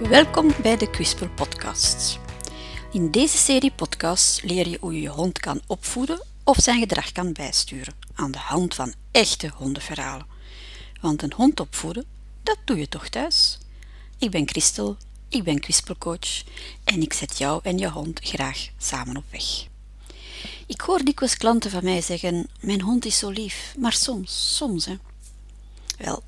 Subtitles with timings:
[0.00, 2.18] Welkom bij de Quispel Podcasts.
[2.92, 7.12] In deze serie podcasts leer je hoe je je hond kan opvoeden of zijn gedrag
[7.12, 10.26] kan bijsturen aan de hand van echte hondenverhalen.
[11.00, 12.04] Want een hond opvoeden,
[12.42, 13.58] dat doe je toch thuis?
[14.18, 14.96] Ik ben Christel,
[15.28, 16.42] ik ben Quispelcoach
[16.84, 19.66] en ik zet jou en je hond graag samen op weg.
[20.66, 24.84] Ik hoor dikwijls klanten van mij zeggen: Mijn hond is zo lief, maar soms, soms
[24.84, 24.96] hè.
[25.98, 26.22] Wel,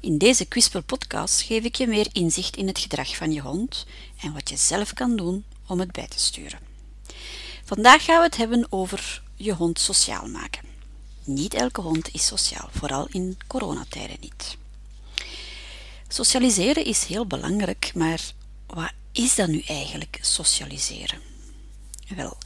[0.00, 3.86] in deze Quispel podcast geef ik je meer inzicht in het gedrag van je hond
[4.20, 6.58] en wat je zelf kan doen om het bij te sturen.
[7.64, 10.64] Vandaag gaan we het hebben over je hond sociaal maken.
[11.24, 14.56] Niet elke hond is sociaal, vooral in coronatijden niet.
[16.08, 18.20] Socialiseren is heel belangrijk, maar
[18.66, 21.20] wat is dat nu eigenlijk, socialiseren?
[22.16, 22.36] Wel,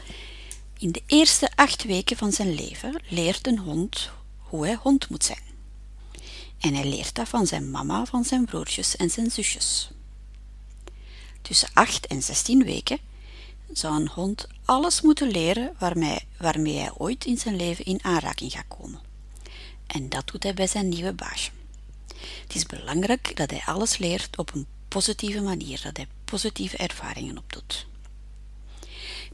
[0.78, 5.25] in de eerste acht weken van zijn leven leert een hond hoe hij hond moet
[5.25, 5.50] zijn.
[6.61, 9.91] En hij leert dat van zijn mama, van zijn broertjes en zijn zusjes.
[11.42, 12.98] Tussen 8 en 16 weken
[13.72, 18.52] zou een hond alles moeten leren waarmee, waarmee hij ooit in zijn leven in aanraking
[18.52, 19.00] gaat komen.
[19.86, 21.50] En dat doet hij bij zijn nieuwe baasje.
[22.42, 27.39] Het is belangrijk dat hij alles leert op een positieve manier, dat hij positieve ervaringen
[27.39, 27.86] opdoet.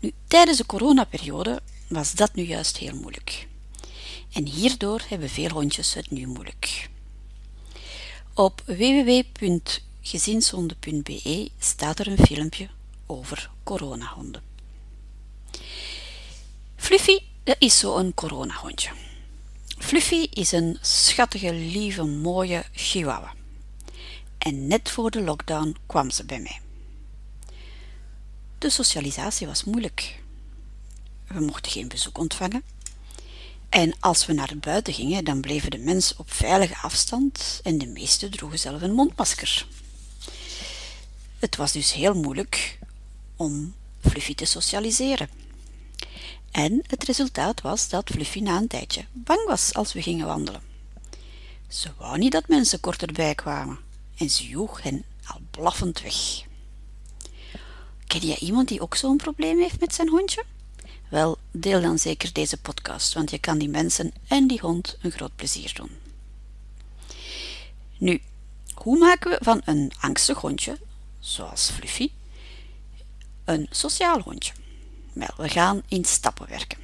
[0.01, 3.49] Nu, tijdens de coronaperiode was dat nu juist heel moeilijk.
[4.33, 6.89] En hierdoor hebben veel hondjes het nu moeilijk.
[8.39, 12.69] Op www.gezinshonden.be staat er een filmpje
[13.07, 14.43] over coronahonden.
[16.77, 17.19] Fluffy
[17.59, 18.91] is zo'n coronahondje.
[19.79, 23.35] Fluffy is een schattige, lieve, mooie chihuahua.
[24.39, 26.61] En net voor de lockdown kwam ze bij mij.
[28.59, 30.23] De socialisatie was moeilijk.
[31.27, 32.63] We mochten geen bezoek ontvangen
[33.77, 37.87] en als we naar buiten gingen, dan bleven de mensen op veilige afstand en de
[37.87, 39.67] meesten droegen zelf een mondmasker.
[41.39, 42.79] Het was dus heel moeilijk
[43.37, 45.29] om Fluffy te socialiseren.
[46.51, 50.63] En het resultaat was dat Fluffy na een tijdje bang was als we gingen wandelen.
[51.69, 53.79] Ze wou niet dat mensen korterbij kwamen
[54.17, 56.45] en ze joeg hen al blaffend weg.
[58.07, 60.45] Ken jij iemand die ook zo'n probleem heeft met zijn hondje?
[61.09, 65.11] Wel, deel dan zeker deze podcast, want je kan die mensen en die hond een
[65.11, 65.91] groot plezier doen.
[67.99, 68.21] Nu,
[68.75, 70.79] hoe maken we van een angstig hondje,
[71.19, 72.11] zoals Fluffy,
[73.45, 74.53] een sociaal hondje?
[75.13, 76.79] Wel, we gaan in stappen werken.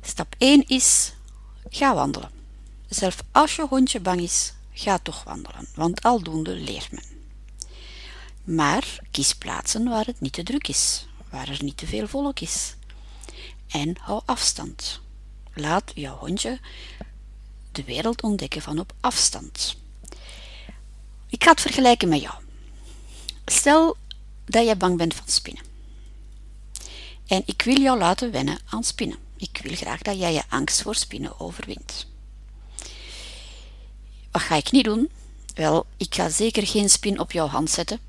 [0.00, 1.12] Stap 1 is,
[1.70, 2.30] ga wandelen.
[2.88, 7.04] Zelf als je hondje bang is, ga toch wandelen, want aldoende leert men.
[8.44, 12.40] Maar kies plaatsen waar het niet te druk is, waar er niet te veel volk
[12.40, 12.74] is.
[13.68, 15.00] En hou afstand.
[15.54, 16.60] Laat jouw hondje
[17.72, 19.76] de wereld ontdekken van op afstand.
[21.28, 22.34] Ik ga het vergelijken met jou.
[23.46, 23.96] Stel
[24.44, 25.64] dat je bang bent van spinnen.
[27.26, 29.18] En ik wil jou laten wennen aan spinnen.
[29.36, 32.06] Ik wil graag dat jij je angst voor spinnen overwint.
[34.30, 35.10] Wat ga ik niet doen?
[35.54, 38.00] Wel, ik ga zeker geen spin op jouw hand zetten,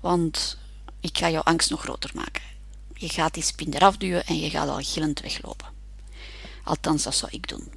[0.00, 0.58] want
[1.00, 2.42] ik ga jouw angst nog groter maken.
[2.94, 5.68] Je gaat die spin eraf duwen en je gaat al gillend weglopen.
[6.64, 7.72] Althans, dat zou ik doen.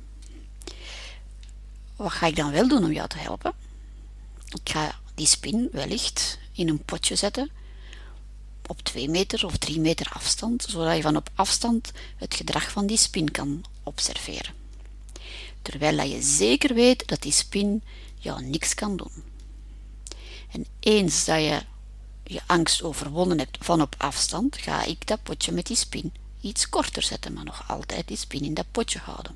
[1.95, 3.53] Wat ga ik dan wel doen om jou te helpen?
[4.63, 7.51] Ik ga die spin wellicht in een potje zetten
[8.71, 12.85] op 2 meter of 3 meter afstand, zodat je van op afstand het gedrag van
[12.85, 14.53] die spin kan observeren.
[15.61, 17.83] Terwijl je zeker weet dat die spin
[18.17, 19.23] jou niks kan doen.
[20.51, 21.61] En eens dat je
[22.31, 26.69] je angst overwonnen hebt van op afstand, ga ik dat potje met die spin iets
[26.69, 29.35] korter zetten, maar nog altijd die spin in dat potje houden.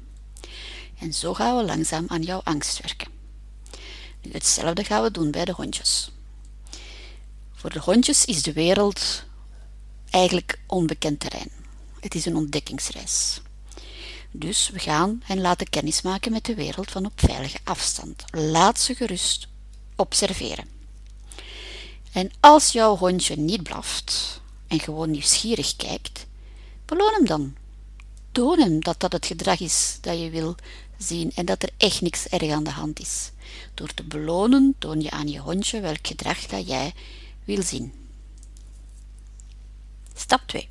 [1.00, 3.07] En zo gaan we langzaam aan jouw angst werken.
[4.31, 6.11] Hetzelfde gaan we doen bij de hondjes.
[7.53, 9.23] Voor de hondjes is de wereld
[10.09, 11.52] eigenlijk onbekend terrein.
[11.99, 13.41] Het is een ontdekkingsreis.
[14.31, 18.23] Dus we gaan hen laten kennismaken met de wereld van op veilige afstand.
[18.31, 19.47] Laat ze gerust
[19.96, 20.74] observeren.
[22.16, 26.26] En als jouw hondje niet blaft en gewoon nieuwsgierig kijkt,
[26.85, 27.56] beloon hem dan.
[28.32, 30.56] Toon hem dat dat het gedrag is dat je wil
[30.97, 33.32] zien en dat er echt niks erg aan de hand is.
[33.73, 36.94] Door te belonen toon je aan je hondje welk gedrag dat jij
[37.44, 37.94] wil zien.
[40.14, 40.70] Stap 2.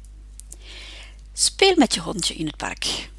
[1.32, 3.11] Speel met je hondje in het park.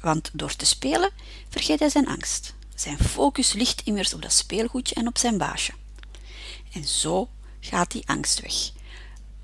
[0.00, 1.10] Want door te spelen
[1.48, 2.54] vergeet hij zijn angst.
[2.74, 5.72] Zijn focus ligt immers op dat speelgoedje en op zijn baasje.
[6.72, 7.28] En zo
[7.60, 8.70] gaat die angst weg.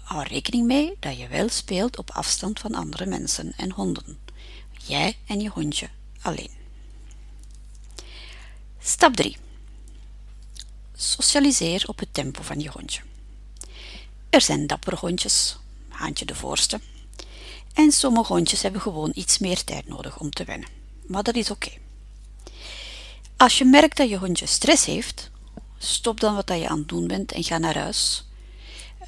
[0.03, 4.19] Hou rekening mee dat je wel speelt op afstand van andere mensen en honden.
[4.87, 5.89] Jij en je hondje
[6.21, 6.51] alleen.
[8.79, 9.37] Stap 3.
[10.95, 13.01] socialiseer op het tempo van je hondje.
[14.31, 15.57] Er zijn dappere hondjes,
[15.89, 16.81] Haantje de voorste,
[17.75, 20.69] en sommige hondjes hebben gewoon iets meer tijd nodig om te wennen.
[21.07, 21.71] Maar dat is oké.
[23.37, 25.31] Als je merkt dat je hondje stress heeft,
[25.85, 28.25] stop dan wat je aan het doen bent en ga naar huis.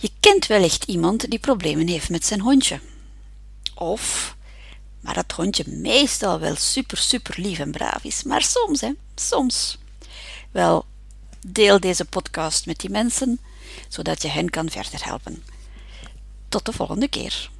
[0.00, 2.80] Je kent wellicht iemand die problemen heeft met zijn hondje.
[3.74, 4.36] Of,
[5.00, 9.78] maar dat hondje meestal wel super, super lief en braaf is, maar soms, hè, soms.
[10.50, 10.84] Wel,
[11.46, 13.40] deel deze podcast met die mensen,
[13.88, 15.44] zodat je hen kan verder helpen.
[16.48, 17.50] Tot de volgende keer.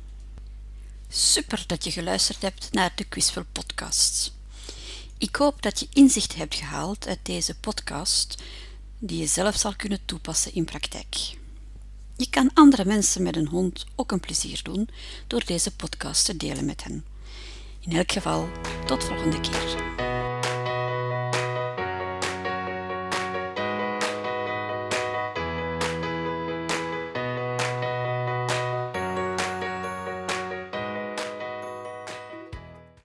[1.09, 4.33] Super dat je geluisterd hebt naar de Quizvol podcasts.
[5.19, 8.43] Ik hoop dat je inzicht hebt gehaald uit deze podcast
[8.99, 11.39] die je zelf zal kunnen toepassen in praktijk.
[12.21, 14.89] Je kan andere mensen met een hond ook een plezier doen
[15.27, 17.05] door deze podcast te delen met hen.
[17.81, 18.49] In elk geval,
[18.87, 19.90] tot volgende keer.